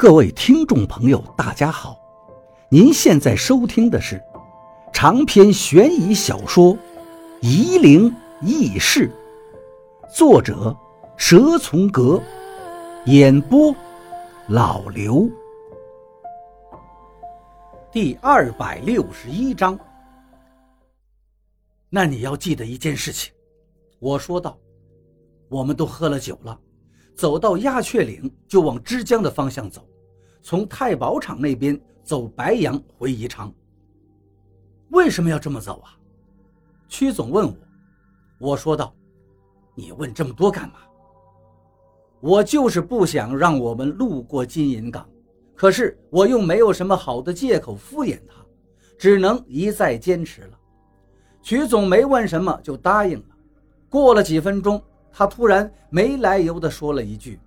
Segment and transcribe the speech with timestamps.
[0.00, 1.94] 各位听众朋友，大家好！
[2.70, 4.18] 您现在收听的是
[4.94, 6.74] 长篇悬疑小说
[7.42, 8.10] 《夷陵
[8.40, 9.12] 轶事》，
[10.16, 10.74] 作者
[11.18, 12.18] 蛇从阁，
[13.04, 13.76] 演播
[14.48, 15.28] 老刘。
[17.92, 19.78] 第二百六十一章。
[21.90, 23.30] 那你要记得一件事情，
[23.98, 24.58] 我说道
[25.50, 26.58] ：“我们都喝了酒了，
[27.14, 29.86] 走到鸦雀岭就往枝江的方向走。”
[30.42, 33.52] 从太保场那边走白杨回宜昌。
[34.90, 35.96] 为什么要这么走啊？
[36.88, 37.56] 曲总问我，
[38.38, 38.92] 我说道
[39.76, 40.80] ：“你问这么多干嘛？
[42.20, 45.08] 我就是不想让我们路过金银港，
[45.54, 48.44] 可是我又没有什么好的借口敷衍他，
[48.98, 50.58] 只能一再坚持了。”
[51.42, 53.24] 曲总没问什么就答应了。
[53.88, 54.82] 过了几分钟，
[55.12, 57.38] 他突然没来由地说了一句：“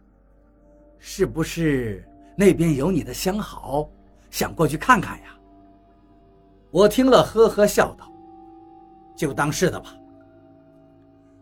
[0.98, 2.04] 是不是？”
[2.36, 3.90] 那边有你的相好，
[4.32, 5.26] 想过去看看呀。
[6.71, 8.12] 我听了，呵呵笑道
[9.16, 9.96] ：“就当是的吧。”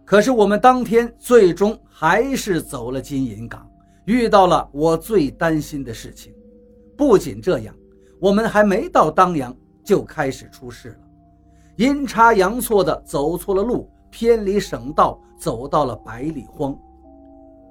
[0.03, 3.65] 可是我们当天最终还是走了金银港，
[4.03, 6.33] 遇到了我最担心的事情。
[6.97, 7.73] 不仅这样，
[8.19, 10.97] 我们还没到当阳就开始出事了，
[11.77, 16.77] 阴差阳错的走错了路，偏离省道，走到了百里荒。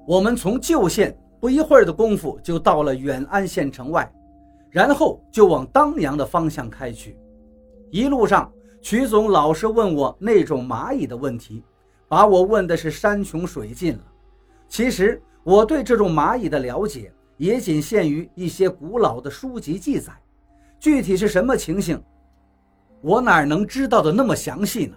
[0.06, 1.14] 我们从旧县。
[1.40, 4.12] 不一会儿的功夫，就到了远安县城外，
[4.68, 7.16] 然后就往当阳的方向开去。
[7.90, 11.64] 一路上，曲总老是问我那种蚂蚁的问题，
[12.06, 14.04] 把我问的是山穷水尽了。
[14.68, 20.12] 其实我对这种蚂蚁的了解，也仅限于一些古老的书籍记载，
[20.78, 22.00] 具体是什么情形，
[23.00, 24.96] 我哪能知道的那么详细呢？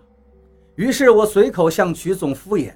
[0.76, 2.74] 于是我随口向曲总敷衍，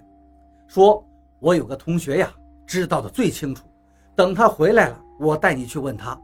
[0.67, 1.05] 说
[1.41, 2.33] ：“我有个同学呀。”
[2.67, 3.65] 知道的最清楚，
[4.15, 6.19] 等他回来了，我带你去问他。”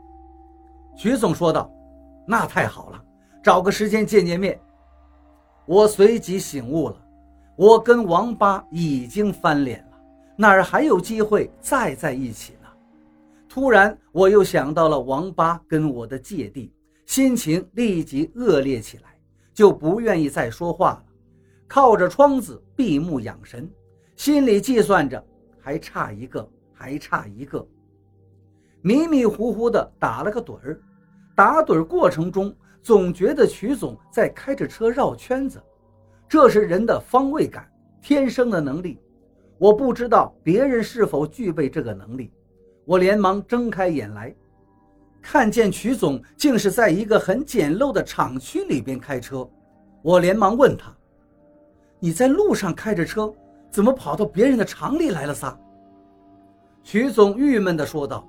[0.96, 1.72] 徐总说道
[2.28, 3.04] ，“那太好了，
[3.42, 4.60] 找个时间见见面。”
[5.66, 6.96] 我随即醒悟了，
[7.56, 9.98] 我跟王八已经翻脸了，
[10.36, 12.68] 哪儿还有机会再在一起呢？
[13.48, 16.74] 突然，我又想到了王八跟我的芥蒂，
[17.06, 19.18] 心情立即恶劣起来，
[19.54, 21.04] 就不愿意再说话了，
[21.68, 23.70] 靠着窗子闭目养神，
[24.18, 25.24] 心里计算着。
[25.64, 27.66] 还差一个，还差一个。
[28.82, 30.78] 迷迷糊糊的打了个盹儿，
[31.38, 35.64] 打盹儿过程中总觉得曲总在开着车绕圈子，
[36.28, 37.66] 这是人的方位感，
[38.02, 39.00] 天生的能力。
[39.58, 42.30] 我不知道别人是否具备这个能力。
[42.84, 44.36] 我连忙睁开眼来，
[45.22, 49.50] 看见曲总竟是在一个很简陋的厂区里边开车。
[50.02, 50.94] 我连忙问他
[52.02, 53.34] ：“你在路上开着车？”
[53.74, 55.34] 怎么跑到别人的厂里来了？
[55.34, 55.58] 撒。
[56.84, 58.24] 曲总郁闷地说道：“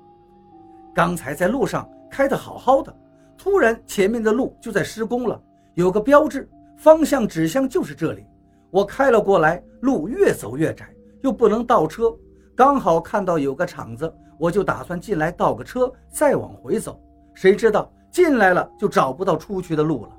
[0.94, 2.96] 刚才在路上开得好好的，
[3.36, 5.38] 突然前面的路就在施工了，
[5.74, 8.24] 有个标志，方向指向就是这里。
[8.70, 10.88] 我开了过来，路越走越窄，
[11.20, 12.16] 又不能倒车，
[12.56, 16.98] 刚好看到有个厂子，我就打算进来倒个车，再往回走。
[17.34, 20.12] 谁知道进来了就找不到出去的路了，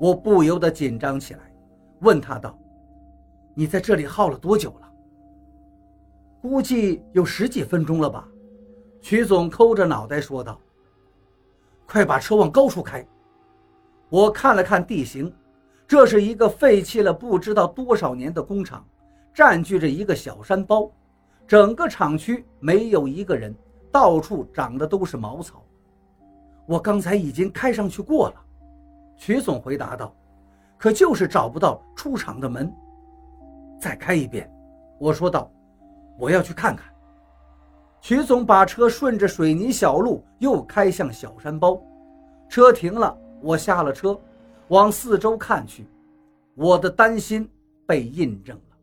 [0.00, 1.40] 我不由得紧张起来，
[2.00, 2.58] 问他道。”
[3.54, 4.90] 你在这里耗了多久了？
[6.42, 8.28] 估计有十几分钟了吧。
[9.00, 10.60] 曲总抠着脑袋说道
[11.86, 13.06] ：“快把车往高处开。”
[14.10, 15.32] 我看了看地形，
[15.86, 18.86] 这是一个废弃了不知道多少年的工厂，
[19.32, 20.90] 占据着一个小山包，
[21.46, 23.54] 整个厂区没有一个人，
[23.90, 25.64] 到处长的都是茅草。
[26.66, 28.34] 我刚才已经开上去过了，
[29.16, 30.14] 曲总回答道
[30.78, 32.70] ：“可就是找不到出厂的门。”
[33.80, 34.50] 再开一遍，
[34.98, 35.50] 我说道
[36.18, 36.86] ：“我要去看看。”
[38.00, 41.82] 曲总把车顺着水泥小路又开向小山包，
[42.48, 44.18] 车停了，我下了车，
[44.68, 45.86] 往四周看去，
[46.54, 47.48] 我的担心
[47.86, 48.76] 被印证了。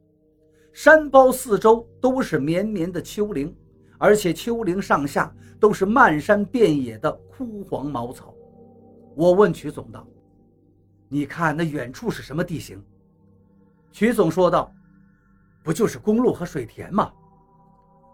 [0.74, 3.56] 山包四周都是绵绵的丘陵，
[3.98, 8.34] 而且丘陵上下都是漫山遍野的枯黄茅草。
[9.16, 10.08] 我问曲总道
[11.08, 12.84] ：“你看那远处是什么地形？”
[13.92, 14.72] 曲总说道。
[15.64, 17.12] 不就是公路和水田吗？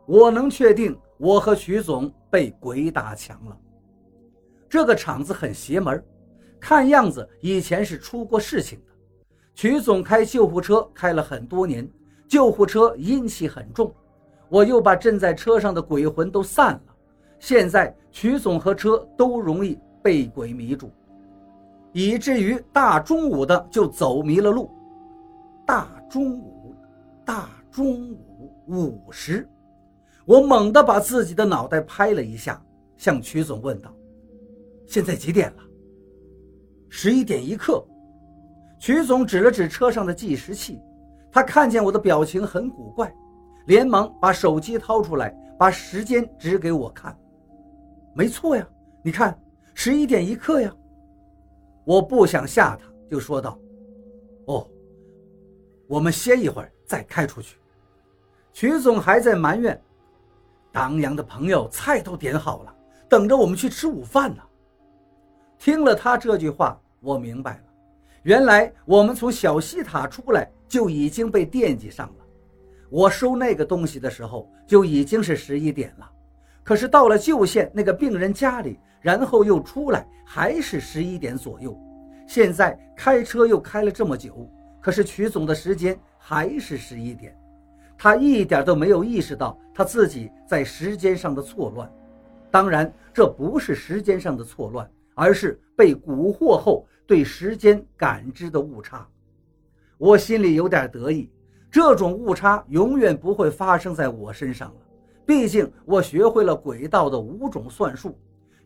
[0.05, 3.57] 我能确定，我和徐总被鬼打墙了。
[4.69, 6.03] 这个厂子很邪门，
[6.59, 8.93] 看样子以前是出过事情的。
[9.53, 11.89] 徐总开救护车开了很多年，
[12.27, 13.93] 救护车阴气很重。
[14.49, 16.95] 我又把镇在车上的鬼魂都散了，
[17.39, 20.89] 现在徐总和车都容易被鬼迷住，
[21.91, 24.71] 以至于大中午的就走迷了路。
[25.65, 26.56] 大中午。
[27.27, 29.45] 大中午午时，
[30.25, 32.65] 我猛地把自己的脑袋拍了一下，
[32.95, 33.93] 向曲总问道
[34.87, 35.63] ：“现在几点了
[36.87, 37.85] ？”“十一点一刻。”
[38.79, 40.79] 曲总指了指车上的计时器，
[41.29, 43.13] 他看见我的表情很古怪，
[43.65, 47.13] 连忙把手机掏出来，把时间指给我看。
[48.15, 48.65] “没错呀，
[49.03, 49.37] 你看，
[49.73, 50.73] 十一点一刻呀。”
[51.83, 53.59] 我不想吓他，就说道
[54.47, 54.65] ：“哦，
[55.87, 57.57] 我们歇一会儿再开出去。”
[58.53, 59.79] 曲总还在埋怨。
[60.71, 62.75] 当阳的朋友菜都点好了，
[63.09, 64.43] 等着我们去吃午饭呢。
[65.57, 67.63] 听了他这句话，我明白了，
[68.23, 72.25] 原来我们从小西塔出来就已经被惦记上了。
[72.89, 76.09] 我收那个东西的时候就已经是十一点了，
[76.63, 81.77] 可是到了旧县那个病人家里，然后又出来，还是十一点左右。
[82.27, 84.47] 现在开车又开了这么久，
[84.87, 87.37] 可是曲总的时间还是十一点。
[87.97, 91.91] 他一点都没有意识到他自己在时间上的错乱，
[92.49, 99.05] 当然，这不是时间上的错乱，而是被蛊惑后对时间感知的误差。
[99.97, 101.29] 我心里有点得意，
[101.69, 104.75] 这种误差永远不会发生在我身上了。
[105.25, 108.17] 毕竟我学会了轨道的五种算术，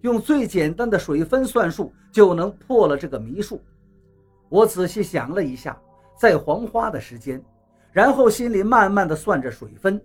[0.01, 3.59] 用最简单的水分算术就能破了这个迷数。
[4.49, 5.75] 我仔细想了一下，
[6.21, 7.43] 在黄花的时间。
[7.91, 9.99] 然后心里慢慢的算着水分，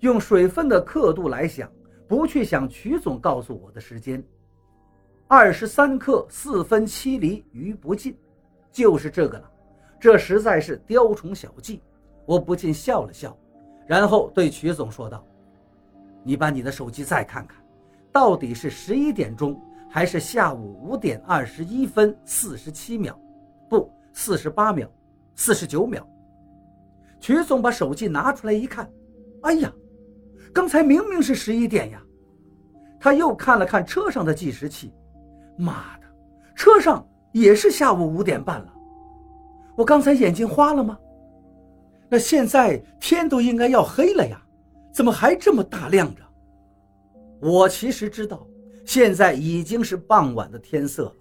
[0.00, 1.66] 用水分的刻度来想，
[2.06, 4.22] 不去想曲总告诉我的时间，
[5.26, 8.14] 二十三克四分七厘余不尽，
[8.70, 9.50] 就是这个了。
[9.98, 11.82] 这实在是雕虫小技，
[12.26, 13.34] 我不禁笑了笑，
[13.86, 15.24] 然后对曲总说道
[16.22, 17.56] ：“你把你的手机再看看，
[18.12, 19.58] 到底是十一点钟
[19.88, 23.18] 还是下午五点二十一分四十七秒？
[23.70, 24.86] 不，四十八秒，
[25.34, 26.06] 四十九秒。”
[27.20, 28.90] 曲总把手机拿出来一看，
[29.42, 29.72] 哎呀，
[30.52, 32.02] 刚才明明是十一点呀！
[32.98, 34.92] 他又看了看车上的计时器，
[35.56, 36.06] 妈的，
[36.56, 38.74] 车上也是下午五点半了。
[39.76, 40.98] 我刚才眼睛花了吗？
[42.08, 44.40] 那现在天都应该要黑了呀，
[44.92, 46.22] 怎么还这么大亮着？
[47.40, 48.44] 我其实知道，
[48.84, 51.14] 现在已经是傍晚的天色了，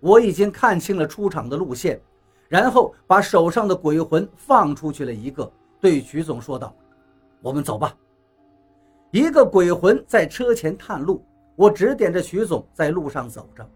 [0.00, 2.00] 我已经看清了出场的路线。
[2.48, 6.74] 然后把手上的鬼魂放出去了一个，对曲总说道
[7.42, 7.94] ：“我们走吧。”
[9.12, 11.24] 一个鬼魂在车前探路，
[11.56, 13.68] 我指点着曲总在路上走着。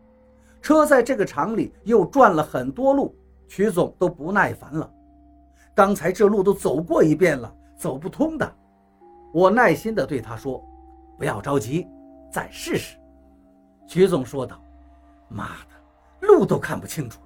[0.60, 3.14] 车在这个厂里又转了很多路，
[3.48, 4.90] 曲总都不耐烦了。
[5.74, 8.56] 刚才这路都走过一遍了，走不通的。
[9.32, 10.62] 我耐心地对他说
[11.18, 11.86] ：“不要着急，
[12.30, 12.96] 再试试。”
[13.88, 14.62] 曲总说道
[15.28, 17.18] ：“妈的，路都看不清楚。”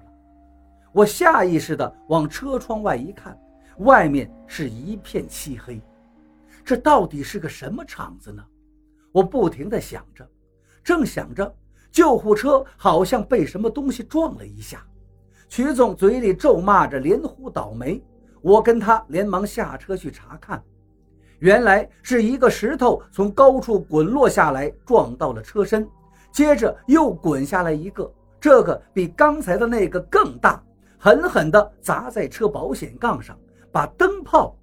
[0.91, 3.37] 我下意识地往车窗外一看，
[3.79, 5.81] 外面是一片漆黑，
[6.63, 8.43] 这到底是个什么场子呢？
[9.11, 10.27] 我不停地想着，
[10.83, 11.55] 正想着，
[11.91, 14.85] 救护车好像被什么东西撞了一下。
[15.49, 18.03] 曲总嘴里咒骂着，连呼倒霉。
[18.41, 20.63] 我跟他连忙下车去查看，
[21.39, 25.87] 原来是一个石头从高处滚落下来，撞到了车身，
[26.31, 30.63] 接着又滚下来一个，这个比刚才的那个更大。
[30.97, 33.37] 狠狠地砸在车保险杠上，
[33.71, 34.57] 把灯泡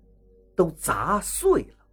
[0.56, 1.83] 都砸碎了。